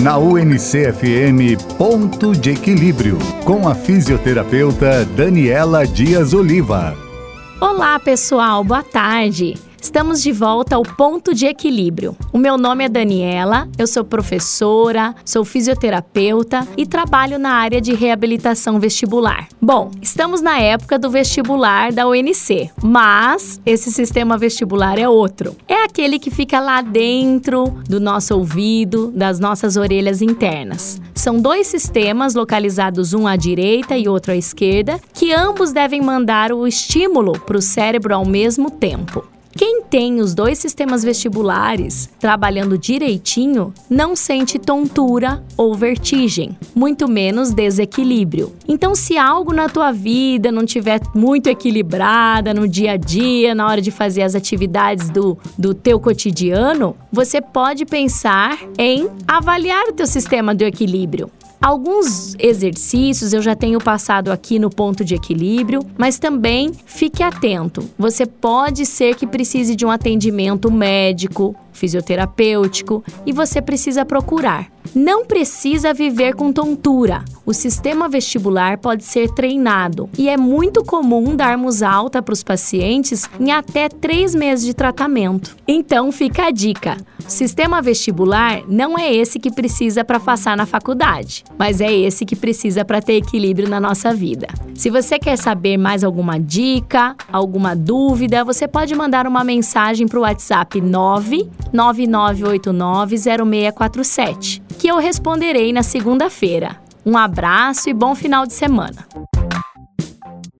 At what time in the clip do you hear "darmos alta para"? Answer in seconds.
81.34-82.34